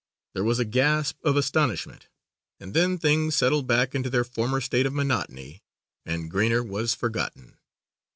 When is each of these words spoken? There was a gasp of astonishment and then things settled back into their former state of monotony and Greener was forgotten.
There 0.33 0.43
was 0.43 0.57
a 0.57 0.65
gasp 0.65 1.23
of 1.23 1.37
astonishment 1.37 2.07
and 2.59 2.73
then 2.73 2.97
things 2.97 3.35
settled 3.35 3.67
back 3.67 3.93
into 3.93 4.09
their 4.09 4.23
former 4.23 4.59
state 4.59 4.87
of 4.87 4.93
monotony 4.93 5.61
and 6.07 6.27
Greener 6.31 6.63
was 6.63 6.95
forgotten. 6.95 7.59